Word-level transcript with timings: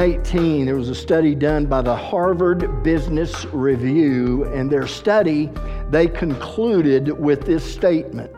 2018, 0.00 0.64
there 0.64 0.76
was 0.76 0.88
a 0.88 0.94
study 0.94 1.34
done 1.34 1.66
by 1.66 1.82
the 1.82 1.94
Harvard 1.94 2.82
Business 2.82 3.44
Review, 3.52 4.44
and 4.44 4.72
their 4.72 4.86
study, 4.86 5.50
they 5.90 6.06
concluded 6.06 7.10
with 7.10 7.42
this 7.42 7.62
statement. 7.70 8.34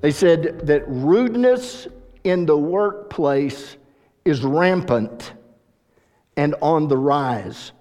They 0.00 0.10
said 0.10 0.66
that 0.66 0.88
rudeness 0.88 1.88
in 2.24 2.46
the 2.46 2.56
workplace 2.56 3.76
is 4.24 4.42
rampant 4.42 5.34
and 6.38 6.54
on 6.62 6.88
the 6.88 6.96
rise. 6.96 7.72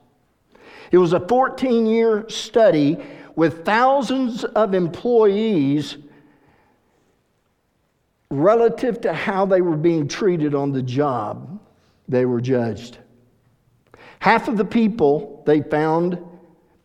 It 0.91 0.97
was 0.97 1.13
a 1.13 1.21
14 1.21 1.85
year 1.85 2.27
study 2.27 2.97
with 3.37 3.63
thousands 3.63 4.43
of 4.43 4.73
employees 4.73 5.95
relative 8.29 8.99
to 9.01 9.13
how 9.13 9.45
they 9.45 9.61
were 9.61 9.77
being 9.77 10.09
treated 10.09 10.53
on 10.53 10.73
the 10.73 10.83
job, 10.83 11.58
they 12.09 12.25
were 12.25 12.41
judged. 12.41 12.97
Half 14.19 14.49
of 14.49 14.57
the 14.57 14.65
people 14.65 15.41
they 15.45 15.61
found 15.61 16.17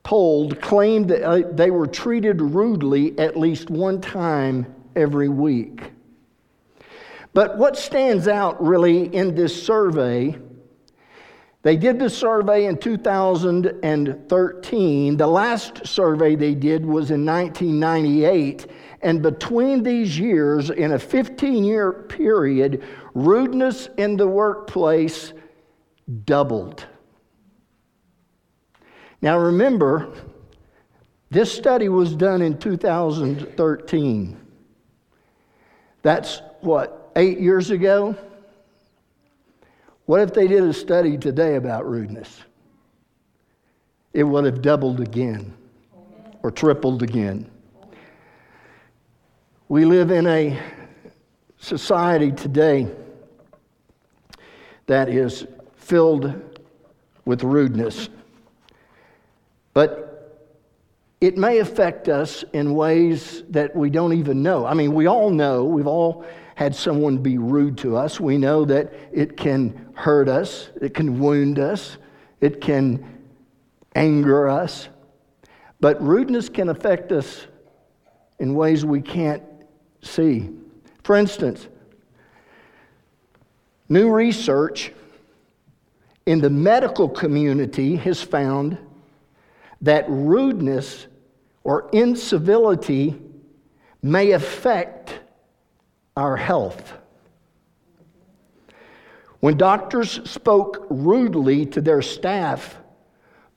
polled 0.04 0.60
claimed 0.60 1.08
that 1.08 1.24
uh, 1.24 1.42
they 1.52 1.70
were 1.70 1.88
treated 1.88 2.40
rudely 2.40 3.18
at 3.18 3.36
least 3.36 3.70
one 3.70 4.00
time 4.00 4.72
every 4.94 5.28
week. 5.28 5.90
But 7.32 7.58
what 7.58 7.76
stands 7.76 8.28
out 8.28 8.64
really 8.64 9.12
in 9.12 9.34
this 9.34 9.60
survey, 9.60 10.38
they 11.62 11.76
did 11.76 11.98
the 11.98 12.08
survey 12.08 12.66
in 12.66 12.78
2013. 12.78 15.16
The 15.16 15.26
last 15.26 15.84
survey 15.86 16.36
they 16.36 16.54
did 16.54 16.86
was 16.86 17.10
in 17.10 17.26
1998. 17.26 18.68
And 19.04 19.20
between 19.20 19.82
these 19.82 20.18
years, 20.18 20.70
in 20.70 20.92
a 20.92 20.98
15 20.98 21.62
year 21.62 21.92
period, 21.92 22.82
rudeness 23.12 23.90
in 23.98 24.16
the 24.16 24.26
workplace 24.26 25.34
doubled. 26.24 26.86
Now 29.20 29.38
remember, 29.38 30.10
this 31.30 31.52
study 31.52 31.90
was 31.90 32.14
done 32.16 32.40
in 32.40 32.56
2013. 32.58 34.40
That's 36.00 36.40
what, 36.60 37.12
eight 37.14 37.38
years 37.38 37.70
ago? 37.70 38.16
What 40.06 40.20
if 40.22 40.32
they 40.32 40.48
did 40.48 40.64
a 40.64 40.72
study 40.72 41.18
today 41.18 41.56
about 41.56 41.86
rudeness? 41.86 42.42
It 44.14 44.24
would 44.24 44.46
have 44.46 44.62
doubled 44.62 45.00
again 45.00 45.54
or 46.42 46.50
tripled 46.50 47.02
again. 47.02 47.50
We 49.74 49.84
live 49.84 50.12
in 50.12 50.28
a 50.28 50.56
society 51.58 52.30
today 52.30 52.86
that 54.86 55.08
is 55.08 55.48
filled 55.74 56.32
with 57.24 57.42
rudeness. 57.42 58.08
But 59.72 60.46
it 61.20 61.36
may 61.36 61.58
affect 61.58 62.08
us 62.08 62.44
in 62.52 62.76
ways 62.76 63.42
that 63.50 63.74
we 63.74 63.90
don't 63.90 64.12
even 64.12 64.44
know. 64.44 64.64
I 64.64 64.74
mean, 64.74 64.94
we 64.94 65.08
all 65.08 65.30
know, 65.30 65.64
we've 65.64 65.88
all 65.88 66.24
had 66.54 66.72
someone 66.76 67.18
be 67.18 67.38
rude 67.38 67.76
to 67.78 67.96
us. 67.96 68.20
We 68.20 68.38
know 68.38 68.64
that 68.66 68.94
it 69.10 69.36
can 69.36 69.88
hurt 69.94 70.28
us, 70.28 70.70
it 70.80 70.94
can 70.94 71.18
wound 71.18 71.58
us, 71.58 71.98
it 72.40 72.60
can 72.60 73.04
anger 73.96 74.46
us. 74.48 74.88
But 75.80 76.00
rudeness 76.00 76.48
can 76.48 76.68
affect 76.68 77.10
us 77.10 77.48
in 78.38 78.54
ways 78.54 78.84
we 78.84 79.00
can't 79.00 79.42
see. 80.04 80.50
For 81.02 81.16
instance, 81.16 81.66
new 83.88 84.10
research 84.10 84.92
in 86.26 86.40
the 86.40 86.50
medical 86.50 87.08
community 87.08 87.96
has 87.96 88.22
found 88.22 88.78
that 89.80 90.04
rudeness 90.08 91.06
or 91.62 91.88
incivility 91.92 93.20
may 94.02 94.32
affect 94.32 95.18
our 96.16 96.36
health. 96.36 96.94
When 99.40 99.58
doctors 99.58 100.28
spoke 100.30 100.86
rudely 100.88 101.66
to 101.66 101.82
their 101.82 102.00
staff, 102.00 102.78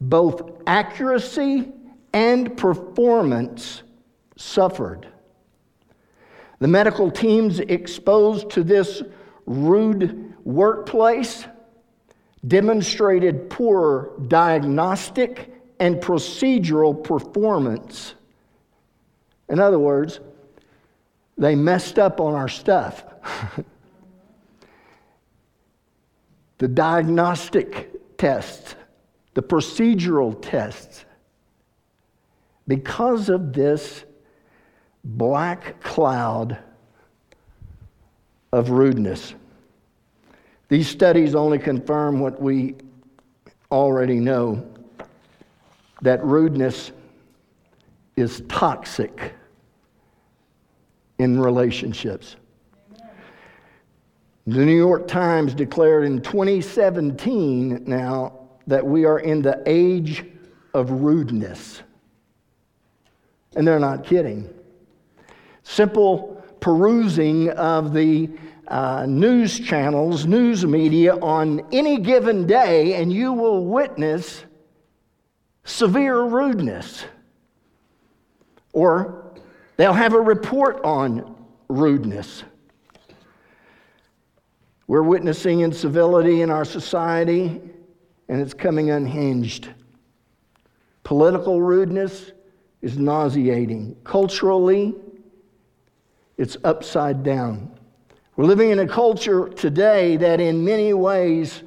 both 0.01 0.51
accuracy 0.67 1.71
and 2.13 2.57
performance 2.57 3.83
suffered. 4.35 5.07
The 6.59 6.67
medical 6.67 7.11
teams 7.11 7.59
exposed 7.59 8.49
to 8.51 8.63
this 8.63 9.03
rude 9.45 10.33
workplace 10.43 11.45
demonstrated 12.47 13.49
poor 13.49 14.11
diagnostic 14.27 15.53
and 15.79 15.97
procedural 15.97 17.03
performance. 17.03 18.15
In 19.49 19.59
other 19.59 19.79
words, 19.79 20.19
they 21.37 21.55
messed 21.55 21.99
up 21.99 22.19
on 22.19 22.33
our 22.33 22.47
stuff. 22.47 23.05
the 26.57 26.67
diagnostic 26.67 28.17
tests, 28.17 28.75
the 29.35 29.43
procedural 29.43 30.35
tests. 30.41 31.05
Because 32.67 33.29
of 33.29 33.53
this 33.53 34.03
black 35.15 35.79
cloud 35.81 36.57
of 38.51 38.69
rudeness. 38.69 39.33
These 40.67 40.89
studies 40.89 41.33
only 41.33 41.59
confirm 41.59 42.19
what 42.19 42.41
we 42.41 42.75
already 43.71 44.19
know 44.19 44.67
that 46.01 46.23
rudeness 46.23 46.91
is 48.17 48.43
toxic 48.49 49.33
in 51.19 51.39
relationships. 51.39 52.35
The 54.45 54.65
New 54.65 54.77
York 54.77 55.07
Times 55.07 55.53
declared 55.53 56.05
in 56.05 56.21
2017 56.21 57.83
now 57.85 58.39
that 58.67 58.85
we 58.85 59.05
are 59.05 59.19
in 59.19 59.41
the 59.41 59.61
age 59.65 60.25
of 60.73 60.91
rudeness. 60.91 61.81
And 63.55 63.67
they're 63.67 63.79
not 63.79 64.03
kidding. 64.03 64.53
Simple 65.69 66.41
perusing 66.61 67.49
of 67.49 67.93
the 67.93 68.29
uh, 68.69 69.05
news 69.05 69.59
channels, 69.59 70.25
news 70.25 70.65
media 70.65 71.17
on 71.17 71.61
any 71.73 71.99
given 71.99 72.47
day, 72.47 72.93
and 72.95 73.11
you 73.11 73.33
will 73.33 73.65
witness 73.65 74.45
severe 75.65 76.23
rudeness. 76.23 77.03
Or 78.71 79.33
they'll 79.75 79.91
have 79.91 80.13
a 80.13 80.21
report 80.21 80.83
on 80.85 81.35
rudeness. 81.67 82.43
We're 84.87 85.03
witnessing 85.03 85.59
incivility 85.59 86.43
in 86.43 86.49
our 86.49 86.63
society, 86.63 87.59
and 88.29 88.41
it's 88.41 88.53
coming 88.53 88.89
unhinged. 88.89 89.67
Political 91.03 91.61
rudeness 91.61 92.31
is 92.81 92.97
nauseating. 92.97 93.97
Culturally, 94.05 94.95
it's 96.37 96.57
upside 96.63 97.23
down. 97.23 97.71
We're 98.35 98.45
living 98.45 98.69
in 98.69 98.79
a 98.79 98.87
culture 98.87 99.49
today 99.49 100.17
that, 100.17 100.39
in 100.39 100.63
many 100.63 100.93
ways, 100.93 101.63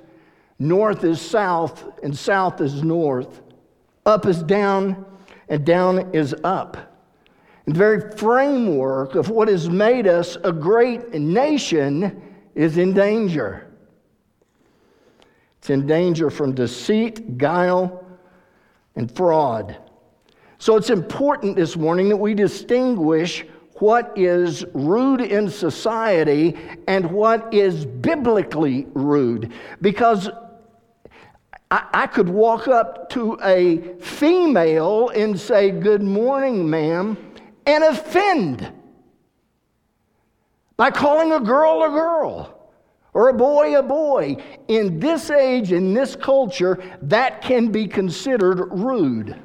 north 0.59 1.03
is 1.05 1.21
south 1.21 1.99
and 2.03 2.17
south 2.17 2.61
is 2.61 2.83
north. 2.83 3.43
Up 4.07 4.27
is 4.27 4.43
down, 4.43 5.05
and 5.49 5.67
down 5.67 6.15
is 6.15 6.35
up. 6.45 6.77
The 7.67 7.75
very 7.75 8.17
framework 8.17 9.15
of 9.17 9.29
what 9.29 9.49
has 9.49 9.69
made 9.69 10.07
us 10.07 10.37
a 10.45 10.53
great 10.53 11.13
nation 11.13 12.23
is 12.55 12.79
in 12.79 12.95
danger. 12.95 13.67
It's 15.59 15.71
in 15.71 15.87
danger 15.87 16.31
from 16.31 16.55
deceit, 16.55 17.37
guile, 17.37 18.07
and 18.97 19.15
fraud. 19.15 19.77
So 20.59 20.77
it's 20.77 20.91
important 20.91 21.57
this 21.57 21.77
morning 21.77 22.09
that 22.09 22.17
we 22.17 22.35
distinguish 22.35 23.45
what 23.81 24.13
is 24.17 24.65
rude 24.75 25.21
in 25.21 25.49
society 25.49 26.57
and 26.87 27.11
what 27.11 27.53
is 27.53 27.85
biblically 27.85 28.87
rude. 28.95 29.53
Because 29.81 30.29
I, 31.71 31.87
I 31.93 32.07
could 32.07 32.29
walk 32.29 32.69
up 32.69 33.11
to 33.11 33.39
a 33.43 33.99
female 34.01 35.09
and 35.11 35.39
say, 35.39 35.71
Good 35.71 36.03
morning, 36.03 36.69
ma'am, 36.69 37.17
and 37.67 37.85
offend 37.85 38.71
by 40.77 40.91
calling 40.91 41.33
a 41.33 41.41
girl 41.41 41.83
a 41.83 41.89
girl 41.89 42.57
or 43.13 43.29
a 43.29 43.35
boy 43.35 43.79
a 43.79 43.83
boy. 43.83 44.37
In 44.69 45.01
this 45.01 45.31
age, 45.31 45.73
in 45.73 45.95
this 45.95 46.17
culture, 46.17 46.83
that 47.03 47.43
can 47.43 47.73
be 47.73 47.87
considered 47.87 48.69
rude. 48.71 49.37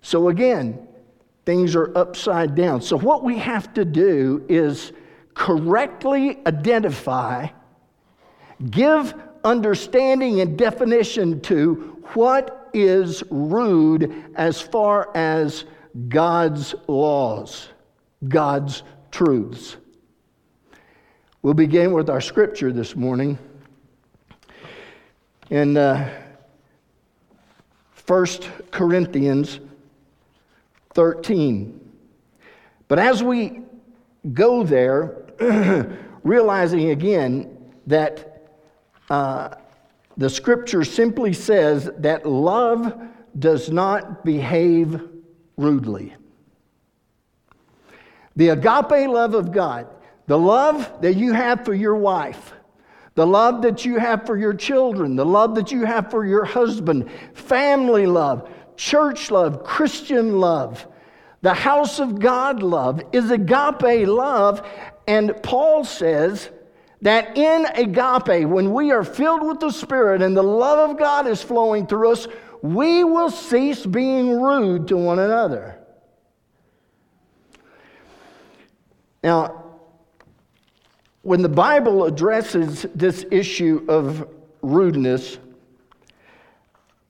So, 0.00 0.28
again, 0.28 0.88
things 1.44 1.74
are 1.74 1.96
upside 1.96 2.54
down. 2.54 2.80
So, 2.80 2.98
what 2.98 3.24
we 3.24 3.38
have 3.38 3.74
to 3.74 3.84
do 3.84 4.44
is 4.48 4.92
correctly 5.34 6.38
identify 6.46 7.48
give 8.70 9.14
understanding 9.44 10.40
and 10.40 10.56
definition 10.56 11.40
to 11.40 12.02
what 12.14 12.70
is 12.72 13.22
rude 13.30 14.14
as 14.36 14.60
far 14.60 15.14
as 15.16 15.64
God's 16.08 16.74
laws, 16.86 17.68
God's 18.28 18.82
truths. 19.10 19.76
We'll 21.42 21.54
begin 21.54 21.92
with 21.92 22.08
our 22.08 22.20
scripture 22.20 22.72
this 22.72 22.94
morning. 22.94 23.36
In 25.50 25.76
uh, 25.76 26.08
1 28.06 28.26
Corinthians 28.70 29.58
13. 30.94 31.78
But 32.88 32.98
as 32.98 33.22
we 33.22 33.62
go 34.32 34.62
there, 34.62 35.18
realizing 36.22 36.90
again 36.90 37.56
that 37.86 38.48
uh, 39.10 39.54
the 40.16 40.28
scripture 40.28 40.84
simply 40.84 41.32
says 41.32 41.90
that 41.98 42.26
love 42.26 42.94
does 43.38 43.70
not 43.70 44.24
behave 44.24 45.00
rudely. 45.56 46.14
The 48.36 48.50
agape 48.50 49.08
love 49.08 49.34
of 49.34 49.52
God, 49.52 49.88
the 50.26 50.38
love 50.38 51.00
that 51.02 51.14
you 51.14 51.32
have 51.32 51.64
for 51.64 51.74
your 51.74 51.96
wife, 51.96 52.52
the 53.14 53.26
love 53.26 53.62
that 53.62 53.84
you 53.84 53.98
have 53.98 54.24
for 54.24 54.38
your 54.38 54.54
children, 54.54 55.16
the 55.16 55.26
love 55.26 55.54
that 55.54 55.70
you 55.70 55.84
have 55.84 56.10
for 56.10 56.24
your 56.24 56.44
husband, 56.44 57.10
family 57.34 58.06
love, 58.06 58.48
church 58.76 59.30
love, 59.30 59.64
Christian 59.64 60.38
love, 60.38 60.86
the 61.42 61.54
house 61.54 61.98
of 61.98 62.20
God 62.20 62.62
love 62.62 63.02
is 63.12 63.30
agape 63.30 64.06
love. 64.06 64.66
And 65.06 65.40
Paul 65.42 65.84
says 65.84 66.50
that 67.00 67.36
in 67.36 67.66
agape, 67.74 68.48
when 68.48 68.72
we 68.72 68.92
are 68.92 69.02
filled 69.02 69.44
with 69.46 69.58
the 69.58 69.72
Spirit 69.72 70.22
and 70.22 70.36
the 70.36 70.42
love 70.42 70.90
of 70.90 70.98
God 70.98 71.26
is 71.26 71.42
flowing 71.42 71.86
through 71.86 72.12
us, 72.12 72.28
we 72.62 73.02
will 73.02 73.30
cease 73.30 73.84
being 73.84 74.40
rude 74.40 74.86
to 74.88 74.96
one 74.96 75.18
another. 75.18 75.80
Now, 79.24 79.64
when 81.22 81.42
the 81.42 81.48
Bible 81.48 82.04
addresses 82.04 82.86
this 82.94 83.24
issue 83.30 83.84
of 83.88 84.28
rudeness, 84.60 85.38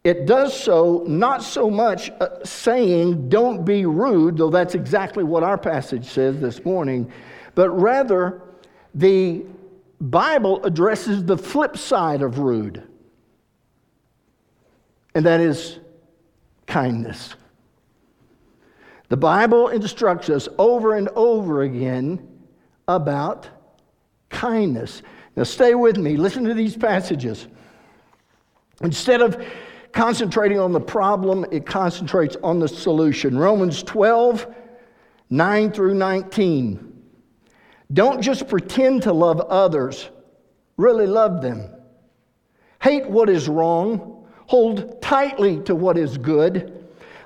it 0.04 0.26
does 0.26 0.58
so 0.58 1.04
not 1.06 1.42
so 1.42 1.70
much 1.70 2.10
uh, 2.20 2.44
saying, 2.44 3.28
don't 3.28 3.64
be 3.64 3.86
rude, 3.86 4.36
though 4.36 4.50
that's 4.50 4.74
exactly 4.74 5.22
what 5.22 5.42
our 5.42 5.56
passage 5.56 6.06
says 6.06 6.40
this 6.40 6.64
morning, 6.64 7.10
but 7.54 7.70
rather 7.70 8.42
the 8.94 9.44
Bible 10.00 10.64
addresses 10.64 11.24
the 11.24 11.38
flip 11.38 11.76
side 11.76 12.22
of 12.22 12.40
rude, 12.40 12.82
and 15.14 15.24
that 15.24 15.40
is 15.40 15.78
kindness. 16.66 17.34
The 19.08 19.16
Bible 19.16 19.68
instructs 19.68 20.30
us 20.30 20.48
over 20.58 20.96
and 20.96 21.08
over 21.10 21.62
again 21.62 22.28
about 22.88 23.48
kindness. 24.30 25.02
Now, 25.36 25.44
stay 25.44 25.74
with 25.74 25.98
me. 25.98 26.16
Listen 26.16 26.44
to 26.44 26.54
these 26.54 26.76
passages. 26.76 27.46
Instead 28.80 29.20
of 29.20 29.42
concentrating 29.92 30.58
on 30.58 30.72
the 30.72 30.80
problem, 30.80 31.44
it 31.52 31.66
concentrates 31.66 32.36
on 32.42 32.58
the 32.58 32.68
solution. 32.68 33.38
Romans 33.38 33.82
12, 33.82 34.46
9 35.30 35.72
through 35.72 35.94
19. 35.94 36.88
Don't 37.92 38.22
just 38.22 38.48
pretend 38.48 39.02
to 39.02 39.12
love 39.12 39.40
others, 39.40 40.08
really 40.76 41.06
love 41.06 41.42
them. 41.42 41.68
Hate 42.82 43.08
what 43.08 43.28
is 43.28 43.48
wrong, 43.48 44.26
hold 44.46 45.00
tightly 45.02 45.60
to 45.60 45.74
what 45.74 45.98
is 45.98 46.18
good. 46.18 46.78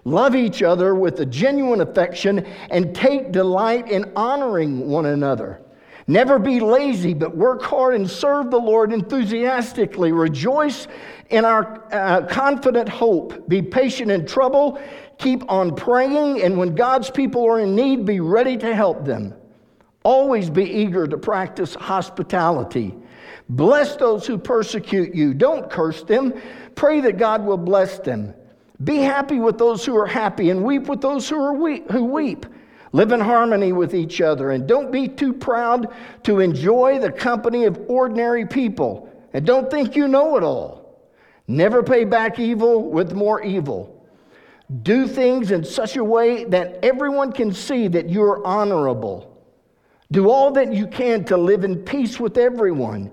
Love 0.04 0.36
each 0.36 0.62
other 0.62 0.94
with 0.94 1.18
a 1.18 1.26
genuine 1.26 1.80
affection 1.80 2.46
and 2.70 2.94
take 2.94 3.32
delight 3.32 3.88
in 3.90 4.12
honoring 4.14 4.88
one 4.88 5.06
another. 5.06 5.60
Never 6.08 6.38
be 6.38 6.60
lazy, 6.60 7.14
but 7.14 7.36
work 7.36 7.62
hard 7.62 7.94
and 7.94 8.08
serve 8.08 8.50
the 8.50 8.60
Lord 8.60 8.92
enthusiastically. 8.92 10.12
Rejoice 10.12 10.86
in 11.30 11.44
our 11.44 11.84
uh, 11.92 12.26
confident 12.26 12.88
hope. 12.88 13.48
Be 13.48 13.60
patient 13.60 14.12
in 14.12 14.24
trouble. 14.24 14.80
Keep 15.18 15.50
on 15.50 15.74
praying. 15.74 16.42
And 16.42 16.56
when 16.56 16.76
God's 16.76 17.10
people 17.10 17.44
are 17.44 17.58
in 17.58 17.74
need, 17.74 18.04
be 18.04 18.20
ready 18.20 18.56
to 18.58 18.74
help 18.74 19.04
them. 19.04 19.34
Always 20.04 20.48
be 20.48 20.62
eager 20.62 21.08
to 21.08 21.18
practice 21.18 21.74
hospitality. 21.74 22.94
Bless 23.48 23.96
those 23.96 24.26
who 24.26 24.38
persecute 24.38 25.12
you. 25.12 25.34
Don't 25.34 25.68
curse 25.68 26.04
them. 26.04 26.34
Pray 26.76 27.00
that 27.00 27.18
God 27.18 27.44
will 27.44 27.58
bless 27.58 27.98
them. 27.98 28.32
Be 28.84 28.98
happy 28.98 29.40
with 29.40 29.58
those 29.58 29.84
who 29.84 29.96
are 29.96 30.06
happy 30.06 30.50
and 30.50 30.62
weep 30.62 30.86
with 30.86 31.00
those 31.00 31.28
who, 31.28 31.42
are 31.42 31.76
who 31.90 32.04
weep. 32.04 32.46
Live 32.96 33.12
in 33.12 33.20
harmony 33.20 33.72
with 33.72 33.94
each 33.94 34.22
other 34.22 34.52
and 34.52 34.66
don't 34.66 34.90
be 34.90 35.06
too 35.06 35.34
proud 35.34 35.94
to 36.22 36.40
enjoy 36.40 36.98
the 36.98 37.12
company 37.12 37.66
of 37.66 37.78
ordinary 37.88 38.46
people. 38.46 39.12
And 39.34 39.44
don't 39.44 39.70
think 39.70 39.96
you 39.96 40.08
know 40.08 40.38
it 40.38 40.42
all. 40.42 40.98
Never 41.46 41.82
pay 41.82 42.04
back 42.04 42.38
evil 42.38 42.90
with 42.90 43.12
more 43.12 43.42
evil. 43.42 44.02
Do 44.82 45.06
things 45.06 45.50
in 45.50 45.62
such 45.62 45.96
a 45.96 46.02
way 46.02 46.44
that 46.44 46.78
everyone 46.82 47.32
can 47.32 47.52
see 47.52 47.86
that 47.88 48.08
you're 48.08 48.42
honorable. 48.46 49.44
Do 50.10 50.30
all 50.30 50.50
that 50.52 50.72
you 50.72 50.86
can 50.86 51.22
to 51.26 51.36
live 51.36 51.64
in 51.64 51.76
peace 51.76 52.18
with 52.18 52.38
everyone. 52.38 53.10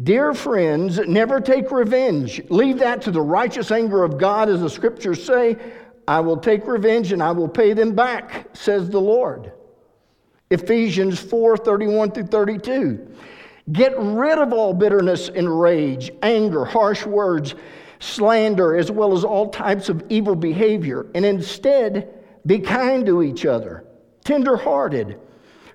Dear 0.00 0.32
friends, 0.32 1.00
never 1.08 1.40
take 1.40 1.72
revenge. 1.72 2.40
Leave 2.50 2.78
that 2.78 3.02
to 3.02 3.10
the 3.10 3.20
righteous 3.20 3.72
anger 3.72 4.04
of 4.04 4.16
God, 4.16 4.48
as 4.48 4.60
the 4.60 4.70
scriptures 4.70 5.24
say. 5.24 5.56
I 6.08 6.20
will 6.20 6.38
take 6.38 6.66
revenge 6.66 7.12
and 7.12 7.22
I 7.22 7.32
will 7.32 7.48
pay 7.48 7.74
them 7.74 7.94
back, 7.94 8.48
says 8.54 8.88
the 8.88 8.98
Lord. 8.98 9.52
Ephesians 10.48 11.20
4 11.20 11.58
31 11.58 12.12
through 12.12 12.26
32. 12.28 13.14
Get 13.72 13.92
rid 13.98 14.38
of 14.38 14.54
all 14.54 14.72
bitterness 14.72 15.28
and 15.28 15.60
rage, 15.60 16.10
anger, 16.22 16.64
harsh 16.64 17.04
words, 17.04 17.54
slander, 17.98 18.74
as 18.74 18.90
well 18.90 19.12
as 19.12 19.22
all 19.22 19.50
types 19.50 19.90
of 19.90 20.02
evil 20.08 20.34
behavior, 20.34 21.06
and 21.14 21.26
instead 21.26 22.08
be 22.46 22.58
kind 22.58 23.04
to 23.04 23.22
each 23.22 23.44
other, 23.44 23.84
tenderhearted 24.24 25.20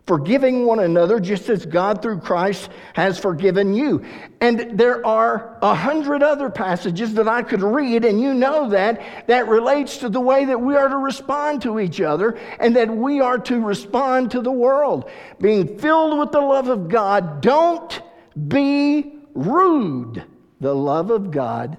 forgiving 0.06 0.66
one 0.66 0.80
another 0.80 1.20
just 1.20 1.50
as 1.50 1.66
God 1.66 2.02
through 2.02 2.20
Christ 2.20 2.70
has 2.94 3.18
forgiven 3.18 3.74
you. 3.74 4.04
And 4.42 4.78
there 4.78 5.06
are 5.06 5.58
a 5.62 5.74
hundred 5.74 6.22
other 6.22 6.50
passages 6.50 7.14
that 7.14 7.28
I 7.28 7.42
could 7.42 7.62
read, 7.62 8.04
and 8.04 8.20
you 8.20 8.34
know 8.34 8.70
that, 8.70 9.28
that 9.28 9.48
relates 9.48 9.98
to 9.98 10.10
the 10.10 10.20
way 10.20 10.46
that 10.46 10.60
we 10.60 10.76
are 10.76 10.90
to 10.90 10.98
respond 10.98 11.62
to 11.62 11.80
each 11.80 12.02
other 12.02 12.38
and 12.60 12.76
that 12.76 12.90
we 12.90 13.22
are 13.22 13.38
to 13.40 13.62
respond 13.62 14.32
to 14.32 14.42
the 14.42 14.52
world. 14.52 15.10
Being 15.40 15.78
filled 15.80 16.20
with 16.20 16.32
the 16.32 16.42
love 16.42 16.68
of 16.68 16.90
God, 16.90 17.42
don't 17.42 18.02
be 18.48 19.20
rude. 19.34 20.24
The 20.60 20.76
love 20.76 21.12
of 21.12 21.32
God 21.32 21.78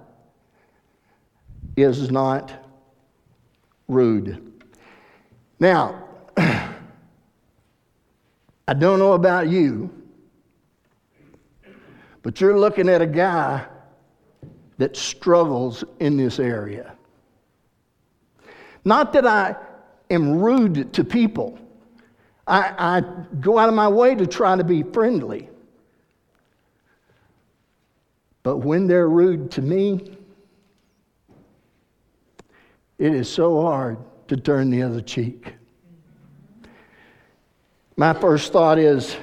is 1.76 2.10
not 2.10 2.52
rude. 3.88 4.52
Now, 5.60 6.03
I 8.66 8.74
don't 8.74 8.98
know 8.98 9.12
about 9.12 9.48
you, 9.48 9.90
but 12.22 12.40
you're 12.40 12.58
looking 12.58 12.88
at 12.88 13.02
a 13.02 13.06
guy 13.06 13.66
that 14.78 14.96
struggles 14.96 15.84
in 16.00 16.16
this 16.16 16.38
area. 16.38 16.96
Not 18.84 19.12
that 19.12 19.26
I 19.26 19.56
am 20.10 20.40
rude 20.40 20.92
to 20.94 21.04
people, 21.04 21.58
I, 22.46 22.74
I 22.78 23.02
go 23.40 23.58
out 23.58 23.68
of 23.68 23.74
my 23.74 23.88
way 23.88 24.14
to 24.14 24.26
try 24.26 24.56
to 24.56 24.64
be 24.64 24.82
friendly. 24.82 25.48
But 28.42 28.58
when 28.58 28.86
they're 28.86 29.08
rude 29.08 29.50
to 29.52 29.62
me, 29.62 30.16
it 32.98 33.14
is 33.14 33.28
so 33.28 33.62
hard 33.62 33.96
to 34.28 34.36
turn 34.36 34.70
the 34.70 34.82
other 34.82 35.00
cheek. 35.00 35.54
My 37.96 38.12
first 38.12 38.52
thought 38.52 38.78
is 38.78 39.16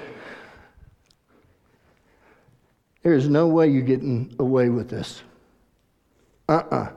there's 3.04 3.28
no 3.28 3.48
way 3.48 3.68
you're 3.68 3.82
getting 3.82 4.36
away 4.40 4.70
with 4.70 4.90
this. 4.90 5.24
Uh 6.48 6.54
uh-uh. 6.54 6.75
uh. 6.75 6.92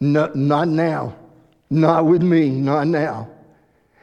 No, 0.00 0.30
not 0.34 0.68
now. 0.68 1.16
Not 1.70 2.06
with 2.06 2.22
me. 2.22 2.50
Not 2.50 2.88
now. 2.88 3.30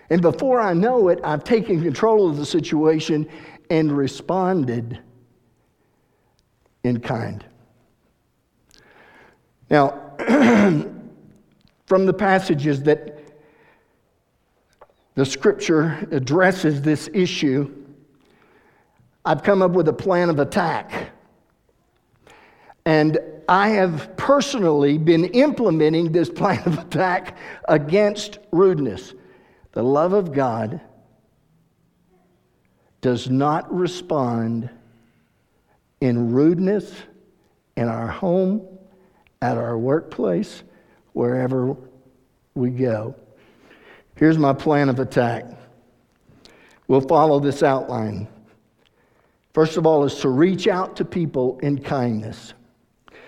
And 0.09 0.21
before 0.21 0.59
I 0.59 0.73
know 0.73 1.09
it, 1.09 1.19
I've 1.23 1.43
taken 1.43 1.83
control 1.83 2.29
of 2.29 2.37
the 2.37 2.45
situation 2.45 3.27
and 3.69 3.95
responded 3.95 4.99
in 6.83 6.99
kind. 7.01 7.43
Now, 9.69 10.15
from 11.85 12.05
the 12.05 12.13
passages 12.13 12.81
that 12.83 13.19
the 15.19 15.25
scripture 15.25 16.07
addresses 16.11 16.81
this 16.81 17.09
issue, 17.13 17.69
I've 19.25 19.43
come 19.43 19.61
up 19.61 19.71
with 19.71 19.89
a 19.89 19.93
plan 19.93 20.29
of 20.29 20.39
attack. 20.39 21.11
And 22.85 23.19
I 23.49 23.67
have 23.67 24.15
personally 24.15 24.97
been 24.97 25.25
implementing 25.25 26.13
this 26.13 26.29
plan 26.39 26.63
of 26.65 26.77
attack 26.79 27.37
against 27.67 28.39
rudeness. 28.53 29.13
The 29.73 29.83
love 29.83 30.13
of 30.13 30.31
God 30.31 30.79
does 33.01 33.29
not 33.29 33.69
respond 33.75 34.69
in 35.99 36.31
rudeness 36.31 36.93
in 37.75 37.89
our 37.89 38.07
home, 38.07 38.65
at 39.41 39.57
our 39.57 39.77
workplace, 39.77 40.63
wherever 41.11 41.75
we 42.55 42.69
go. 42.69 43.15
Here's 44.19 44.37
my 44.37 44.51
plan 44.51 44.89
of 44.89 44.99
attack. 44.99 45.45
We'll 46.89 46.99
follow 46.99 47.39
this 47.39 47.63
outline. 47.63 48.27
First 49.53 49.77
of 49.77 49.85
all, 49.85 50.03
is 50.03 50.15
to 50.15 50.27
reach 50.27 50.67
out 50.67 50.97
to 50.97 51.05
people 51.05 51.57
in 51.59 51.81
kindness. 51.81 52.53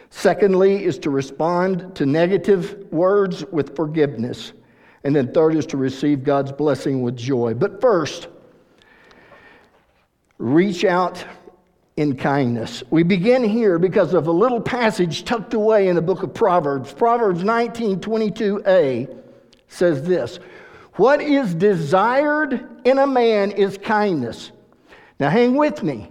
Secondly, 0.10 0.84
is 0.84 1.00
to 1.00 1.10
respond 1.10 1.96
to 1.96 2.06
negative 2.06 2.92
words 2.92 3.46
with 3.54 3.74
forgiveness. 3.74 4.52
And 5.06 5.16
then 5.16 5.32
third 5.32 5.56
is 5.56 5.66
to 5.68 5.78
receive 5.78 6.26
God's 6.26 6.52
blessing 6.52 7.02
with 7.02 7.16
joy. 7.16 7.54
But 7.54 7.80
first, 7.80 8.28
reach 10.40 10.84
out 10.84 11.24
in 11.96 12.18
kindness. 12.18 12.84
We 12.90 13.04
begin 13.04 13.46
here 13.46 13.80
because 13.80 14.14
of 14.14 14.28
a 14.28 14.32
little 14.32 14.60
passage 14.60 15.24
tucked 15.24 15.54
away 15.54 15.88
in 15.88 15.96
the 15.96 16.02
book 16.02 16.22
of 16.22 16.34
Proverbs. 16.34 16.92
Proverbs 16.92 17.46
19 17.46 18.02
22a 18.02 19.18
says 19.70 20.04
this 20.04 20.40
What 20.96 21.22
is 21.22 21.56
desired 21.56 22.68
in 22.86 23.00
a 23.00 23.08
man 23.08 23.52
is 23.52 23.78
kindness. 23.78 24.52
Now, 25.20 25.30
hang 25.30 25.56
with 25.56 25.84
me. 25.84 26.10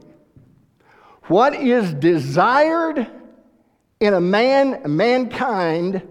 What 1.25 1.55
is 1.55 1.93
desired 1.95 3.07
in 4.01 4.15
a 4.15 4.21
man, 4.21 4.83
mankind, 4.87 6.03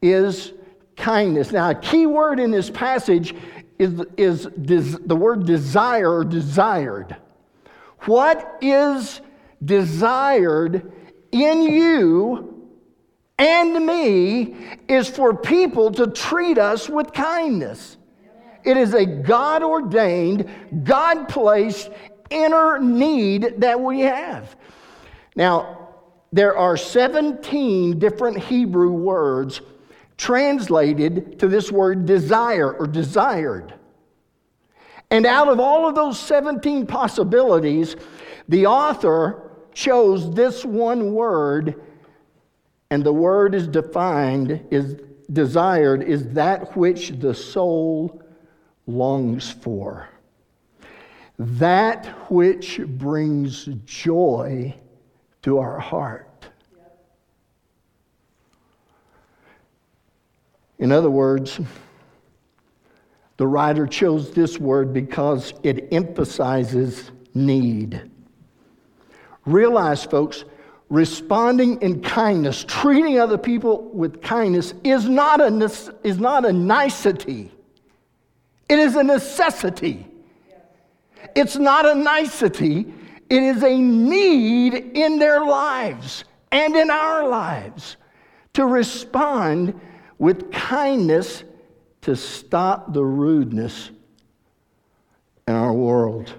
is 0.00 0.52
kindness. 0.96 1.50
Now, 1.52 1.70
a 1.70 1.74
key 1.74 2.06
word 2.06 2.38
in 2.38 2.50
this 2.50 2.70
passage 2.70 3.34
is, 3.78 4.02
is 4.16 4.46
des, 4.62 4.96
the 5.04 5.16
word 5.16 5.44
desire 5.44 6.24
desired. 6.24 7.16
What 8.00 8.58
is 8.60 9.20
desired 9.64 10.92
in 11.32 11.62
you 11.62 12.55
and 13.38 13.84
me 13.84 14.56
is 14.88 15.08
for 15.08 15.34
people 15.34 15.90
to 15.92 16.06
treat 16.06 16.58
us 16.58 16.88
with 16.88 17.12
kindness. 17.12 17.96
It 18.64 18.76
is 18.76 18.94
a 18.94 19.06
God 19.06 19.62
ordained, 19.62 20.48
God 20.84 21.28
placed 21.28 21.90
inner 22.30 22.78
need 22.78 23.54
that 23.58 23.80
we 23.80 24.00
have. 24.00 24.56
Now, 25.36 25.90
there 26.32 26.56
are 26.56 26.76
17 26.76 27.98
different 27.98 28.38
Hebrew 28.38 28.90
words 28.90 29.60
translated 30.16 31.38
to 31.38 31.48
this 31.48 31.70
word 31.70 32.06
desire 32.06 32.72
or 32.72 32.86
desired. 32.86 33.74
And 35.10 35.24
out 35.24 35.48
of 35.48 35.60
all 35.60 35.88
of 35.88 35.94
those 35.94 36.18
17 36.18 36.86
possibilities, 36.86 37.96
the 38.48 38.66
author 38.66 39.50
chose 39.72 40.34
this 40.34 40.64
one 40.64 41.12
word, 41.12 41.80
and 42.90 43.02
the 43.02 43.12
word 43.12 43.54
is 43.54 43.66
defined, 43.66 44.64
is 44.70 44.96
desired, 45.32 46.02
is 46.02 46.28
that 46.30 46.76
which 46.76 47.10
the 47.10 47.34
soul 47.34 48.22
longs 48.86 49.50
for. 49.50 50.08
That 51.38 52.06
which 52.30 52.80
brings 52.80 53.66
joy 53.84 54.74
to 55.42 55.58
our 55.58 55.78
heart. 55.78 56.48
In 60.78 60.92
other 60.92 61.10
words, 61.10 61.58
the 63.36 63.46
writer 63.46 63.86
chose 63.86 64.30
this 64.30 64.58
word 64.58 64.92
because 64.92 65.52
it 65.62 65.92
emphasizes 65.92 67.10
need. 67.34 68.10
Realize, 69.44 70.04
folks, 70.04 70.44
responding 70.88 71.80
in 71.82 72.00
kindness, 72.00 72.64
treating 72.66 73.18
other 73.18 73.38
people 73.38 73.90
with 73.92 74.22
kindness 74.22 74.72
is 74.84 75.08
not 75.08 75.40
a, 75.40 75.48
is 76.04 76.18
not 76.18 76.44
a 76.44 76.52
nicety, 76.52 77.50
it 78.68 78.78
is 78.78 78.96
a 78.96 79.02
necessity. 79.02 80.06
It's 81.34 81.56
not 81.56 81.86
a 81.86 81.94
nicety, 81.94 82.92
it 83.28 83.42
is 83.42 83.62
a 83.62 83.76
need 83.76 84.74
in 84.74 85.18
their 85.18 85.44
lives 85.44 86.24
and 86.52 86.76
in 86.76 86.90
our 86.90 87.28
lives 87.28 87.96
to 88.54 88.64
respond 88.64 89.78
with 90.18 90.50
kindness 90.52 91.44
to 92.02 92.16
stop 92.16 92.92
the 92.92 93.04
rudeness 93.04 93.90
in 95.48 95.54
our 95.54 95.72
world. 95.72 96.32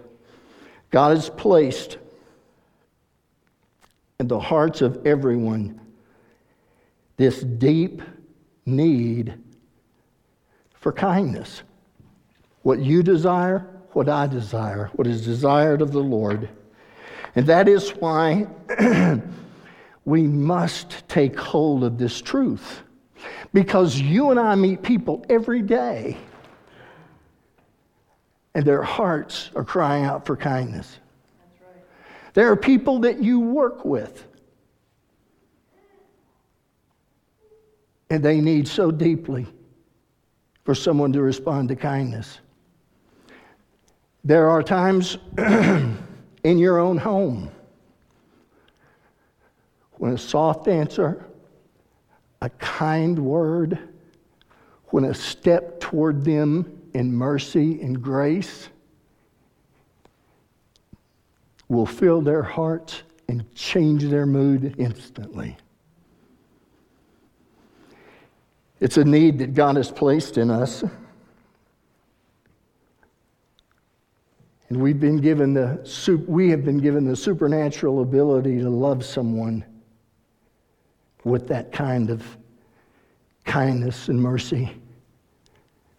God 0.89 1.15
has 1.15 1.29
placed 1.29 1.97
in 4.19 4.27
the 4.27 4.39
hearts 4.39 4.81
of 4.81 5.05
everyone 5.05 5.79
this 7.17 7.41
deep 7.41 8.01
need 8.65 9.35
for 10.73 10.91
kindness. 10.91 11.61
What 12.63 12.79
you 12.79 13.03
desire, 13.03 13.67
what 13.91 14.09
I 14.09 14.25
desire, 14.25 14.89
what 14.95 15.05
is 15.05 15.23
desired 15.23 15.83
of 15.83 15.91
the 15.91 15.99
Lord. 15.99 16.49
And 17.35 17.45
that 17.45 17.67
is 17.67 17.91
why 17.91 18.47
we 20.05 20.23
must 20.23 21.07
take 21.07 21.39
hold 21.39 21.83
of 21.83 21.99
this 21.99 22.19
truth. 22.19 22.81
Because 23.53 23.99
you 23.99 24.31
and 24.31 24.39
I 24.39 24.55
meet 24.55 24.81
people 24.81 25.25
every 25.29 25.61
day, 25.61 26.17
and 28.55 28.65
their 28.65 28.81
hearts 28.81 29.51
are 29.55 29.63
crying 29.63 30.05
out 30.05 30.25
for 30.25 30.35
kindness. 30.35 30.99
There 32.37 32.51
are 32.51 32.55
people 32.55 32.99
that 32.99 33.23
you 33.23 33.39
work 33.39 33.83
with, 33.83 34.23
and 38.11 38.23
they 38.23 38.41
need 38.41 38.67
so 38.67 38.91
deeply 38.91 39.47
for 40.63 40.75
someone 40.75 41.11
to 41.13 41.23
respond 41.23 41.69
to 41.69 41.75
kindness. 41.75 42.39
There 44.23 44.51
are 44.51 44.61
times 44.61 45.17
in 45.39 45.97
your 46.43 46.77
own 46.77 46.99
home 46.99 47.49
when 49.93 50.13
a 50.13 50.17
soft 50.19 50.67
answer 50.67 51.25
a 52.43 52.51
kind 52.51 53.17
word, 53.17 53.79
when 54.89 55.05
a 55.05 55.13
step 55.15 55.79
toward 55.79 56.23
them 56.23 56.83
in 56.93 57.11
mercy 57.11 57.81
and 57.81 57.99
grace 57.99 58.69
will 61.69 61.85
fill 61.85 62.21
their 62.21 62.43
hearts 62.43 63.03
and 63.27 63.53
change 63.55 64.03
their 64.03 64.25
mood 64.25 64.75
instantly. 64.77 65.57
It's 68.79 68.97
a 68.97 69.03
need 69.03 69.39
that 69.39 69.53
God 69.53 69.75
has 69.75 69.91
placed 69.91 70.37
in 70.37 70.49
us. 70.51 70.83
And 74.69 74.81
we've 74.81 74.99
been 74.99 75.17
given 75.17 75.53
the, 75.53 76.25
we 76.27 76.49
have 76.49 76.63
been 76.63 76.77
given 76.77 77.05
the 77.05 77.15
supernatural 77.15 78.01
ability 78.01 78.59
to 78.59 78.69
love 78.69 79.03
someone 79.03 79.65
with 81.23 81.47
that 81.47 81.71
kind 81.71 82.09
of 82.09 82.23
kindness 83.45 84.09
and 84.09 84.21
mercy 84.21 84.69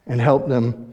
and 0.07 0.21
help 0.21 0.49
them 0.49 0.93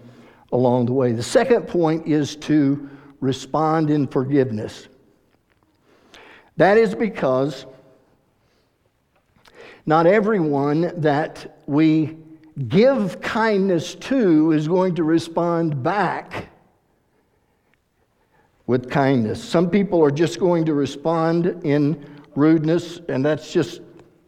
along 0.51 0.85
the 0.85 0.93
way. 0.93 1.11
The 1.11 1.23
second 1.23 1.67
point 1.67 2.07
is 2.07 2.35
to 2.37 2.89
respond 3.19 3.89
in 3.89 4.07
forgiveness. 4.07 4.87
That 6.57 6.77
is 6.77 6.95
because 6.95 7.65
not 9.85 10.07
everyone 10.07 10.91
that 11.01 11.59
we 11.67 12.17
give 12.67 13.21
kindness 13.21 13.95
to 13.95 14.51
is 14.51 14.67
going 14.67 14.95
to 14.95 15.03
respond 15.03 15.83
back 15.83 16.49
with 18.67 18.89
kindness. 18.89 19.43
Some 19.43 19.69
people 19.69 20.03
are 20.03 20.11
just 20.11 20.39
going 20.39 20.65
to 20.65 20.73
respond 20.73 21.61
in 21.63 22.03
rudeness, 22.35 22.99
and 23.09 23.23
that's 23.23 23.51
just 23.51 23.81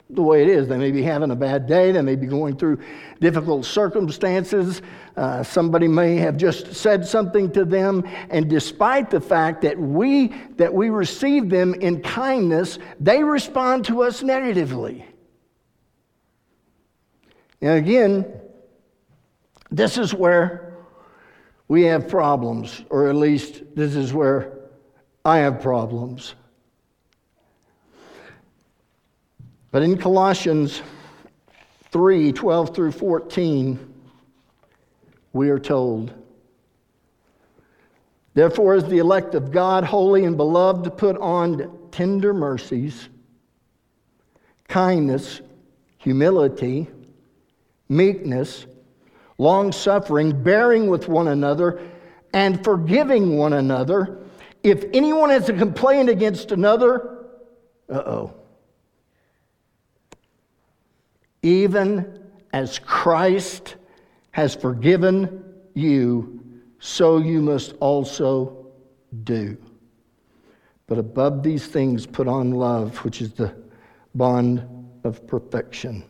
the 0.10 0.22
way 0.22 0.42
it 0.42 0.50
is. 0.50 0.68
They 0.68 0.78
may 0.78 0.92
be 0.92 1.04
having 1.04 1.32
a 1.32 1.36
bad 1.36 1.68
day, 1.68 1.92
they 1.92 2.02
may 2.02 2.16
be 2.16 2.28
going 2.28 2.58
through 2.58 2.80
difficult 3.20 3.66
circumstances. 3.66 4.82
Uh, 5.16 5.44
somebody 5.44 5.88
may 5.88 6.16
have 6.18 6.38
just 6.38 6.74
said 6.74 7.06
something 7.06 7.52
to 7.52 7.66
them, 7.66 8.04
and 8.30 8.50
despite 8.50 9.10
the 9.10 9.20
fact 9.20 9.62
that 9.64 9.78
we 9.78 10.28
that 10.56 10.74
we 10.74 10.90
receive 10.90 11.50
them 11.50 11.74
in 11.74 12.02
kindness, 12.02 12.80
they 13.00 13.24
respond 13.24 13.86
to 13.86 14.04
us 14.04 14.24
negatively. 14.24 15.06
And 17.62 17.72
again, 17.72 18.32
this 19.72 19.98
is 19.98 20.14
where 20.14 20.78
we 21.68 21.84
have 21.84 22.08
problems, 22.08 22.84
or 22.90 23.10
at 23.10 23.16
least 23.16 23.64
this 23.76 23.96
is 23.96 24.14
where 24.14 24.54
I 25.26 25.40
have 25.40 25.60
problems. 25.62 26.36
But 29.78 29.84
in 29.84 29.96
Colossians 29.96 30.82
3 31.92 32.32
12 32.32 32.76
through 32.76 32.94
14, 32.94 33.94
we 35.34 35.52
are 35.52 35.60
told, 35.60 36.16
Therefore, 38.34 38.74
as 38.74 38.86
the 38.86 38.98
elect 38.98 39.36
of 39.36 39.52
God, 39.52 39.84
holy 39.84 40.26
and 40.26 40.36
beloved, 40.36 40.98
put 40.98 41.16
on 41.18 41.78
tender 41.92 42.34
mercies, 42.34 43.08
kindness, 44.68 45.42
humility, 46.00 46.88
meekness, 47.88 48.66
long 49.38 49.72
suffering, 49.72 50.42
bearing 50.42 50.88
with 50.88 51.08
one 51.08 51.28
another, 51.28 51.80
and 52.34 52.64
forgiving 52.64 53.38
one 53.38 53.54
another. 53.54 54.26
If 54.64 54.86
anyone 54.92 55.30
has 55.30 55.50
a 55.50 55.54
complaint 55.54 56.10
against 56.10 56.52
another, 56.52 57.28
uh 57.88 58.02
oh. 58.08 58.34
Even 61.44 62.20
as 62.54 62.80
Christ 62.80 63.76
has 64.32 64.56
forgiven 64.56 65.44
you, 65.74 66.44
so 66.80 67.18
you 67.18 67.42
must 67.42 67.74
also 67.80 68.68
do. 69.24 69.58
But 70.88 70.98
above 70.98 71.44
these 71.44 71.66
things, 71.68 72.06
put 72.06 72.28
on 72.28 72.52
love, 72.52 72.98
which 73.04 73.22
is 73.22 73.34
the 73.34 73.54
bond 74.16 74.68
of 75.04 75.26
perfection. 75.28 76.04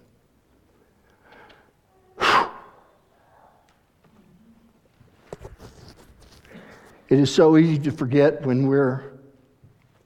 It 7.09 7.19
is 7.19 7.33
so 7.33 7.57
easy 7.57 7.79
to 7.79 7.91
forget 7.91 8.45
when 8.45 8.67
we're 8.67 9.13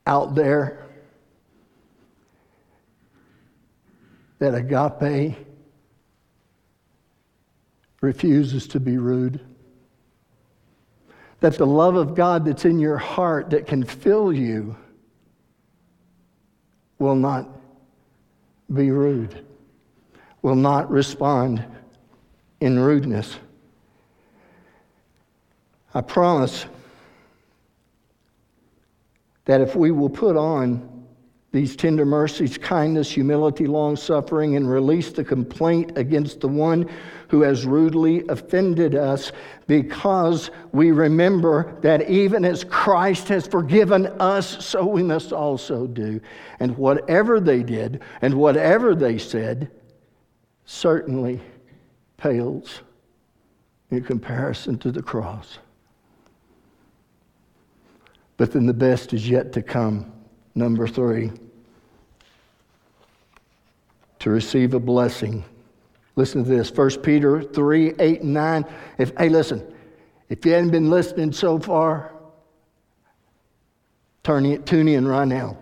out 0.05 0.35
there 0.35 0.90
that 4.41 4.55
agape 4.55 5.37
refuses 8.01 8.67
to 8.67 8.79
be 8.79 8.97
rude. 8.97 9.39
That 11.41 11.59
the 11.59 11.67
love 11.67 11.95
of 11.95 12.15
God 12.15 12.45
that's 12.45 12.65
in 12.65 12.79
your 12.79 12.97
heart 12.97 13.51
that 13.51 13.67
can 13.67 13.83
fill 13.83 14.33
you 14.33 14.75
will 16.97 17.13
not 17.13 17.47
be 18.73 18.89
rude, 18.89 19.45
will 20.41 20.55
not 20.55 20.89
respond 20.89 21.63
in 22.61 22.79
rudeness. 22.79 23.37
I 25.93 26.01
promise 26.01 26.65
that 29.45 29.61
if 29.61 29.75
we 29.75 29.91
will 29.91 30.09
put 30.09 30.35
on 30.35 31.00
these 31.51 31.75
tender 31.75 32.05
mercies, 32.05 32.57
kindness, 32.57 33.11
humility, 33.11 33.67
long 33.67 33.97
suffering, 33.97 34.55
and 34.55 34.69
release 34.69 35.11
the 35.11 35.23
complaint 35.23 35.97
against 35.97 36.39
the 36.39 36.47
one 36.47 36.89
who 37.27 37.41
has 37.41 37.65
rudely 37.65 38.25
offended 38.27 38.95
us, 38.95 39.33
because 39.67 40.49
we 40.71 40.91
remember 40.91 41.77
that 41.81 42.09
even 42.09 42.45
as 42.45 42.63
Christ 42.63 43.27
has 43.27 43.47
forgiven 43.47 44.07
us, 44.19 44.65
so 44.65 44.85
we 44.85 45.03
must 45.03 45.33
also 45.33 45.87
do. 45.87 46.21
And 46.59 46.77
whatever 46.77 47.41
they 47.41 47.63
did 47.63 48.01
and 48.21 48.33
whatever 48.33 48.95
they 48.95 49.17
said 49.17 49.69
certainly 50.65 51.41
pales 52.15 52.81
in 53.89 54.03
comparison 54.03 54.77
to 54.79 54.91
the 54.91 55.01
cross. 55.01 55.57
But 58.37 58.53
then 58.53 58.65
the 58.65 58.73
best 58.73 59.13
is 59.13 59.27
yet 59.27 59.51
to 59.53 59.61
come. 59.61 60.11
Number 60.53 60.87
three, 60.87 61.31
to 64.19 64.29
receive 64.29 64.73
a 64.73 64.79
blessing. 64.79 65.43
Listen 66.15 66.43
to 66.43 66.49
this 66.49 66.71
1 66.71 67.01
Peter 67.01 67.41
3 67.41 67.93
8 67.97 68.21
and 68.21 68.33
9. 68.33 68.65
If, 68.97 69.13
hey, 69.17 69.29
listen, 69.29 69.73
if 70.29 70.45
you 70.45 70.51
hadn't 70.51 70.71
been 70.71 70.89
listening 70.89 71.31
so 71.31 71.57
far, 71.57 72.13
turn 74.23 74.45
it, 74.45 74.65
tune 74.65 74.87
in 74.87 75.07
right 75.07 75.27
now. 75.27 75.57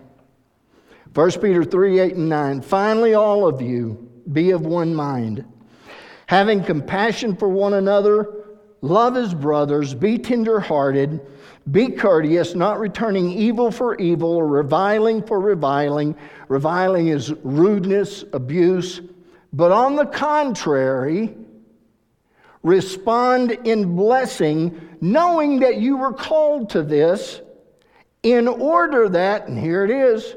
1 1.14 1.30
Peter 1.40 1.64
3 1.64 2.00
8 2.00 2.14
and 2.16 2.28
9. 2.28 2.60
Finally, 2.62 3.14
all 3.14 3.46
of 3.46 3.62
you 3.62 4.10
be 4.32 4.50
of 4.50 4.62
one 4.62 4.94
mind, 4.94 5.44
having 6.26 6.62
compassion 6.62 7.36
for 7.36 7.48
one 7.48 7.74
another, 7.74 8.39
love 8.82 9.16
as 9.16 9.34
brothers, 9.34 9.94
be 9.94 10.18
tenderhearted 10.18 11.20
be 11.70 11.88
courteous, 11.88 12.54
not 12.54 12.80
returning 12.80 13.30
evil 13.30 13.70
for 13.70 13.94
evil 13.96 14.30
or 14.30 14.46
reviling 14.46 15.22
for 15.22 15.38
reviling. 15.38 16.16
Reviling 16.48 17.08
is 17.08 17.32
rudeness, 17.44 18.24
abuse. 18.32 19.00
But 19.52 19.70
on 19.70 19.96
the 19.96 20.06
contrary, 20.06 21.36
respond 22.62 23.52
in 23.64 23.94
blessing, 23.94 24.96
knowing 25.00 25.60
that 25.60 25.76
you 25.76 25.96
were 25.96 26.12
called 26.12 26.70
to 26.70 26.82
this, 26.82 27.40
in 28.22 28.48
order 28.48 29.08
that, 29.08 29.48
and 29.48 29.58
here 29.58 29.84
it 29.84 29.90
is, 29.90 30.34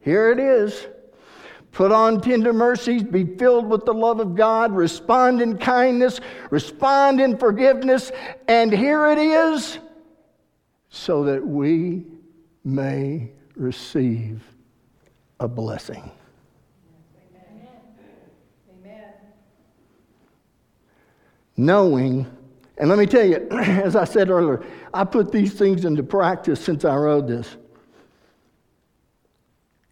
here 0.00 0.30
it 0.30 0.38
is. 0.38 0.86
Put 1.78 1.92
on 1.92 2.20
tender 2.20 2.52
mercies, 2.52 3.04
be 3.04 3.24
filled 3.24 3.68
with 3.68 3.84
the 3.84 3.94
love 3.94 4.18
of 4.18 4.34
God, 4.34 4.74
respond 4.74 5.40
in 5.40 5.56
kindness, 5.56 6.20
respond 6.50 7.20
in 7.20 7.38
forgiveness, 7.38 8.10
and 8.48 8.72
here 8.72 9.06
it 9.06 9.18
is 9.18 9.78
so 10.88 11.22
that 11.22 11.46
we 11.46 12.04
may 12.64 13.30
receive 13.54 14.42
a 15.38 15.46
blessing. 15.46 16.10
Amen. 18.82 18.98
Knowing, 21.56 22.26
and 22.78 22.88
let 22.88 22.98
me 22.98 23.06
tell 23.06 23.24
you, 23.24 23.36
as 23.52 23.94
I 23.94 24.02
said 24.02 24.30
earlier, 24.30 24.64
I 24.92 25.04
put 25.04 25.30
these 25.30 25.52
things 25.52 25.84
into 25.84 26.02
practice 26.02 26.60
since 26.60 26.84
I 26.84 26.96
wrote 26.96 27.28
this. 27.28 27.56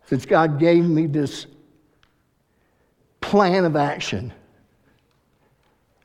Since 0.07 0.27
God 0.27 0.59
gave 0.59 0.85
me 0.85 1.07
this 1.07 1.46
plan 3.26 3.64
of 3.64 3.74
action, 3.74 4.32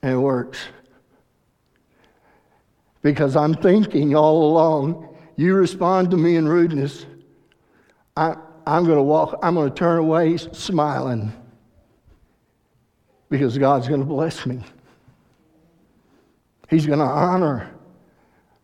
and 0.01 0.13
it 0.13 0.17
works 0.17 0.60
because 3.01 3.36
I'm 3.36 3.53
thinking 3.53 4.15
all 4.15 4.51
along, 4.51 5.07
you 5.36 5.55
respond 5.55 6.12
to 6.12 6.17
me 6.17 6.36
in 6.36 6.47
rudeness, 6.47 7.05
I, 8.15 8.36
I'm 8.65 8.86
going 8.86 8.97
to 8.97 9.03
walk, 9.03 9.39
I'm 9.41 9.55
going 9.55 9.69
to 9.69 9.75
turn 9.75 9.99
away 9.99 10.38
smiling 10.38 11.34
because 13.29 13.57
God's 13.57 13.88
going 13.88 14.01
to 14.01 14.05
bless 14.05 14.45
me. 14.45 14.62
He's 16.69 16.86
going 16.86 16.99
to 16.99 17.05
honor 17.05 17.71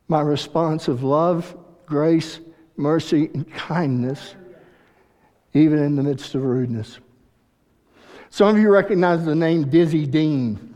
my 0.07 0.21
response 0.21 0.87
of 0.87 1.03
love, 1.03 1.55
grace, 1.85 2.39
mercy, 2.75 3.29
and 3.33 3.51
kindness, 3.53 4.35
even 5.53 5.79
in 5.79 5.95
the 5.95 6.03
midst 6.03 6.35
of 6.35 6.43
rudeness. 6.43 6.99
Some 8.29 8.55
of 8.55 8.61
you 8.61 8.69
recognize 8.69 9.23
the 9.25 9.35
name 9.35 9.69
Dizzy 9.69 10.05
Dean. 10.05 10.75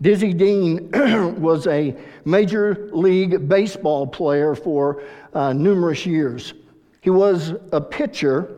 Dizzy 0.00 0.32
Dean 0.32 0.90
was 1.40 1.66
a 1.66 1.96
Major 2.24 2.88
League 2.92 3.48
Baseball 3.48 4.06
player 4.06 4.54
for 4.54 5.02
uh, 5.32 5.52
numerous 5.52 6.06
years. 6.06 6.54
He 7.00 7.10
was 7.10 7.54
a 7.72 7.80
pitcher 7.80 8.56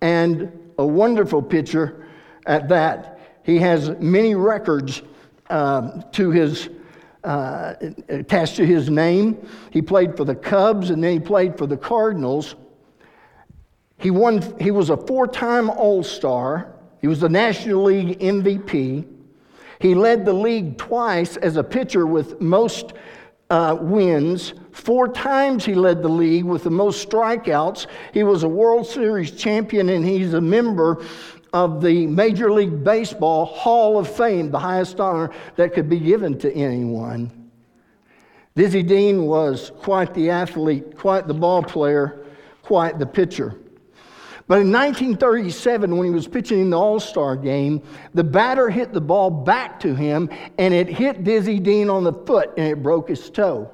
and 0.00 0.50
a 0.78 0.86
wonderful 0.86 1.42
pitcher 1.42 2.06
at 2.46 2.68
that. 2.68 3.40
He 3.42 3.58
has 3.58 3.90
many 4.00 4.34
records 4.34 5.02
uh, 5.48 6.02
to 6.12 6.30
his 6.30 6.68
uh, 7.24 7.74
attached 8.08 8.56
to 8.56 8.64
his 8.64 8.88
name. 8.88 9.36
He 9.70 9.82
played 9.82 10.16
for 10.16 10.24
the 10.24 10.34
Cubs 10.34 10.90
and 10.90 11.02
then 11.02 11.12
he 11.12 11.20
played 11.20 11.58
for 11.58 11.66
the 11.66 11.76
Cardinals. 11.76 12.54
He 13.98 14.10
won. 14.10 14.42
He 14.60 14.70
was 14.70 14.90
a 14.90 14.96
four-time 14.96 15.70
All-Star. 15.70 16.72
He 17.00 17.08
was 17.08 17.20
the 17.20 17.28
National 17.28 17.84
League 17.84 18.18
MVP. 18.18 19.06
He 19.78 19.94
led 19.94 20.24
the 20.24 20.32
league 20.32 20.78
twice 20.78 21.36
as 21.36 21.56
a 21.56 21.64
pitcher 21.64 22.06
with 22.06 22.40
most 22.40 22.94
uh, 23.50 23.76
wins. 23.80 24.54
Four 24.72 25.08
times 25.08 25.64
he 25.64 25.74
led 25.74 26.02
the 26.02 26.08
league 26.08 26.44
with 26.44 26.64
the 26.64 26.70
most 26.70 27.08
strikeouts. 27.08 27.86
He 28.12 28.22
was 28.22 28.42
a 28.42 28.48
World 28.48 28.86
Series 28.86 29.30
champion 29.30 29.88
and 29.88 30.04
he's 30.04 30.34
a 30.34 30.40
member 30.40 31.04
of 31.52 31.80
the 31.80 32.06
Major 32.06 32.52
League 32.52 32.84
Baseball 32.84 33.46
Hall 33.46 33.98
of 33.98 34.08
Fame, 34.08 34.50
the 34.50 34.58
highest 34.58 35.00
honor 35.00 35.30
that 35.56 35.72
could 35.72 35.88
be 35.88 35.98
given 35.98 36.38
to 36.38 36.52
anyone. 36.52 37.50
Dizzy 38.54 38.82
Dean 38.82 39.26
was 39.26 39.70
quite 39.78 40.14
the 40.14 40.30
athlete, 40.30 40.96
quite 40.96 41.26
the 41.26 41.34
ball 41.34 41.62
player, 41.62 42.24
quite 42.62 42.98
the 42.98 43.06
pitcher. 43.06 43.54
But 44.48 44.60
in 44.60 44.70
1937, 44.70 45.96
when 45.96 46.06
he 46.06 46.12
was 46.12 46.28
pitching 46.28 46.60
in 46.60 46.70
the 46.70 46.78
All 46.78 47.00
Star 47.00 47.36
game, 47.36 47.82
the 48.14 48.22
batter 48.22 48.70
hit 48.70 48.92
the 48.92 49.00
ball 49.00 49.28
back 49.28 49.80
to 49.80 49.94
him 49.94 50.30
and 50.56 50.72
it 50.72 50.88
hit 50.88 51.24
Dizzy 51.24 51.58
Dean 51.58 51.90
on 51.90 52.04
the 52.04 52.12
foot 52.12 52.52
and 52.56 52.66
it 52.68 52.82
broke 52.82 53.08
his 53.08 53.28
toe. 53.28 53.70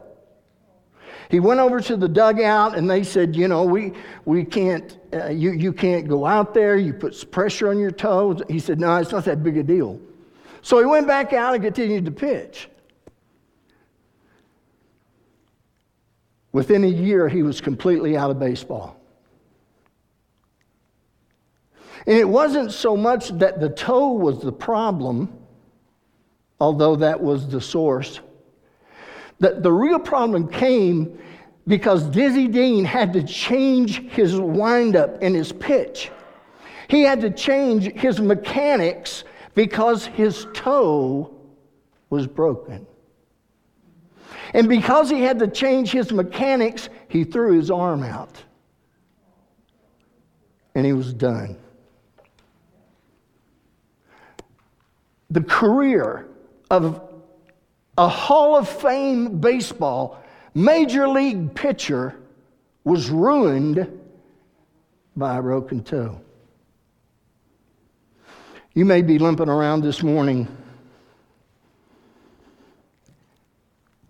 He 1.29 1.41
went 1.41 1.61
over 1.61 1.81
to 1.81 1.97
the 1.97 2.09
dugout 2.09 2.77
and 2.77 2.89
they 2.89 3.03
said, 3.03 3.37
you 3.37 3.49
know, 3.49 3.65
we, 3.65 3.93
we 4.25 4.45
can't, 4.45 4.99
uh, 5.13 5.29
you, 5.29 5.53
you 5.53 5.73
can't 5.73 6.09
go 6.09 6.25
out 6.25 6.55
there. 6.55 6.77
You 6.77 6.95
put 6.95 7.31
pressure 7.31 7.69
on 7.69 7.79
your 7.79 7.91
toes. 7.91 8.43
He 8.49 8.59
said, 8.59 8.81
no, 8.81 8.97
it's 8.97 9.13
not 9.13 9.25
that 9.27 9.43
big 9.43 9.59
a 9.59 9.63
deal. 9.63 10.01
So 10.63 10.79
he 10.79 10.85
went 10.85 11.07
back 11.07 11.33
out 11.33 11.55
and 11.55 11.63
continued 11.63 12.05
to 12.07 12.11
pitch. 12.11 12.69
Within 16.53 16.85
a 16.85 16.89
year, 16.89 17.29
he 17.29 17.43
was 17.43 17.61
completely 17.61 18.17
out 18.17 18.31
of 18.31 18.39
baseball. 18.39 19.02
And 22.07 22.17
it 22.17 22.29
wasn't 22.29 22.73
so 22.73 22.97
much 22.97 23.29
that 23.39 23.61
the 23.61 23.69
toe 23.69 24.13
was 24.13 24.41
the 24.41 24.53
problem, 24.53 25.33
although 26.61 26.97
that 26.97 27.21
was 27.21 27.49
the 27.49 27.61
source. 27.61 28.21
That 29.39 29.63
the 29.63 29.73
real 29.73 29.99
problem 29.99 30.49
came 30.49 31.19
because 31.67 32.05
Dizzy 32.05 32.49
Dean 32.49 32.85
had 32.85 33.13
to 33.13 33.23
change 33.23 34.01
his 34.11 34.39
windup 34.39 35.23
and 35.23 35.35
his 35.35 35.53
pitch. 35.53 36.11
He 36.89 37.03
had 37.03 37.21
to 37.21 37.31
change 37.31 37.85
his 37.93 38.21
mechanics 38.21 39.25
because 39.55 40.07
his 40.07 40.47
toe 40.53 41.33
was 42.11 42.27
broken. 42.27 42.87
And 44.55 44.69
because 44.69 45.09
he 45.09 45.23
had 45.23 45.39
to 45.39 45.47
change 45.47 45.91
his 45.91 46.13
mechanics, 46.13 46.89
he 47.09 47.25
threw 47.25 47.57
his 47.57 47.71
arm 47.71 48.03
out. 48.03 48.43
And 50.75 50.85
he 50.85 50.93
was 50.93 51.15
done. 51.15 51.57
The 55.33 55.43
career 55.43 56.29
of 56.71 57.01
a 57.97 58.07
Hall 58.07 58.59
of 58.59 58.69
Fame 58.69 59.39
baseball 59.41 60.23
major 60.55 61.09
league 61.09 61.55
pitcher 61.55 62.15
was 62.85 63.09
ruined 63.09 64.01
by 65.17 65.39
a 65.39 65.43
broken 65.43 65.83
toe. 65.83 66.21
You 68.75 68.85
may 68.85 69.01
be 69.01 69.19
limping 69.19 69.49
around 69.49 69.83
this 69.83 70.03
morning 70.03 70.49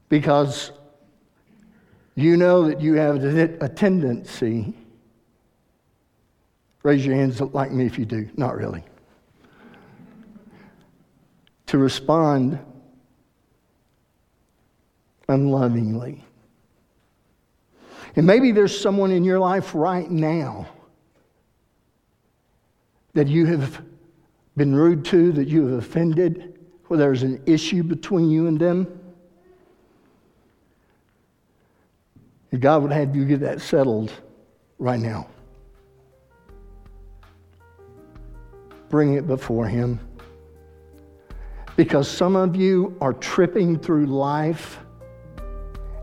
because 0.08 0.72
you 2.16 2.36
know 2.36 2.66
that 2.68 2.80
you 2.80 2.94
have 2.94 3.22
a 3.24 3.68
tendency. 3.68 4.74
Raise 6.82 7.06
your 7.06 7.14
hands 7.14 7.40
like 7.40 7.70
me 7.70 7.86
if 7.86 7.96
you 7.96 8.06
do. 8.06 8.28
Not 8.36 8.56
really. 8.56 8.82
To 11.72 11.78
respond 11.78 12.58
unlovingly. 15.26 16.22
And 18.14 18.26
maybe 18.26 18.52
there's 18.52 18.78
someone 18.78 19.10
in 19.10 19.24
your 19.24 19.38
life 19.38 19.74
right 19.74 20.10
now 20.10 20.68
that 23.14 23.26
you 23.26 23.46
have 23.46 23.82
been 24.54 24.74
rude 24.74 25.02
to, 25.06 25.32
that 25.32 25.48
you 25.48 25.66
have 25.66 25.78
offended, 25.78 26.58
where 26.88 26.98
there's 26.98 27.22
an 27.22 27.42
issue 27.46 27.82
between 27.82 28.28
you 28.28 28.48
and 28.48 28.58
them. 28.58 28.86
And 32.50 32.60
God 32.60 32.82
would 32.82 32.92
have 32.92 33.16
you 33.16 33.24
get 33.24 33.40
that 33.40 33.62
settled 33.62 34.12
right 34.78 35.00
now. 35.00 35.26
Bring 38.90 39.14
it 39.14 39.26
before 39.26 39.66
Him. 39.66 40.00
Because 41.76 42.08
some 42.08 42.36
of 42.36 42.54
you 42.54 42.96
are 43.00 43.14
tripping 43.14 43.78
through 43.78 44.06
life 44.06 44.78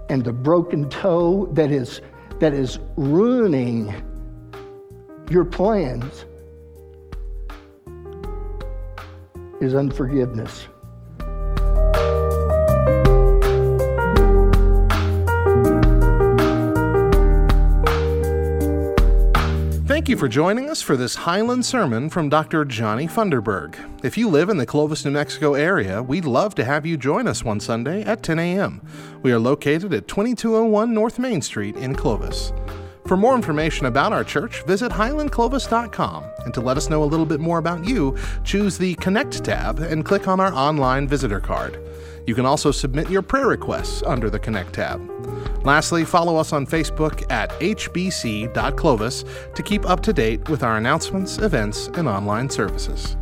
and 0.09 0.23
the 0.23 0.33
broken 0.33 0.89
toe 0.89 1.47
that 1.53 1.71
is, 1.71 2.01
that 2.39 2.53
is 2.53 2.79
ruining 2.97 3.93
your 5.29 5.45
plans 5.45 6.25
is 9.61 9.75
unforgiveness. 9.75 10.67
Thank 19.99 20.07
you 20.07 20.15
for 20.15 20.29
joining 20.29 20.69
us 20.69 20.81
for 20.81 20.95
this 20.95 21.13
Highland 21.13 21.65
sermon 21.65 22.09
from 22.09 22.29
Dr. 22.29 22.63
Johnny 22.63 23.05
Funderburg. 23.05 23.75
If 24.01 24.17
you 24.17 24.29
live 24.29 24.47
in 24.47 24.55
the 24.55 24.65
Clovis, 24.65 25.03
New 25.03 25.11
Mexico 25.11 25.55
area, 25.55 26.01
we'd 26.01 26.23
love 26.23 26.55
to 26.55 26.63
have 26.63 26.85
you 26.85 26.95
join 26.95 27.27
us 27.27 27.43
one 27.43 27.59
Sunday 27.59 28.03
at 28.03 28.23
10 28.23 28.39
a.m. 28.39 28.81
We 29.23 29.33
are 29.33 29.39
located 29.39 29.93
at 29.93 30.07
2201 30.07 30.93
North 30.93 31.19
Main 31.19 31.41
Street 31.41 31.75
in 31.75 31.95
Clovis. 31.95 32.53
For 33.07 33.17
more 33.17 33.35
information 33.35 33.87
about 33.87 34.13
our 34.13 34.23
church, 34.23 34.63
visit 34.65 34.89
highlandclovis.com. 34.89 36.23
And 36.45 36.53
to 36.53 36.61
let 36.61 36.77
us 36.77 36.89
know 36.89 37.03
a 37.03 37.11
little 37.11 37.25
bit 37.25 37.41
more 37.41 37.57
about 37.57 37.83
you, 37.83 38.15
choose 38.45 38.77
the 38.77 38.95
Connect 38.95 39.43
tab 39.43 39.79
and 39.79 40.05
click 40.05 40.29
on 40.29 40.39
our 40.39 40.53
online 40.53 41.09
visitor 41.09 41.41
card. 41.41 41.77
You 42.29 42.35
can 42.35 42.45
also 42.45 42.69
submit 42.69 43.09
your 43.09 43.23
prayer 43.23 43.47
requests 43.47 44.03
under 44.03 44.29
the 44.29 44.37
Connect 44.37 44.71
tab. 44.71 45.01
Lastly, 45.65 46.05
follow 46.05 46.37
us 46.37 46.53
on 46.53 46.67
Facebook 46.67 47.23
at 47.31 47.49
hbc.clovis 47.59 49.25
to 49.55 49.63
keep 49.63 49.89
up 49.89 50.01
to 50.01 50.13
date 50.13 50.47
with 50.47 50.61
our 50.61 50.77
announcements, 50.77 51.39
events, 51.39 51.87
and 51.95 52.07
online 52.07 52.47
services. 52.47 53.17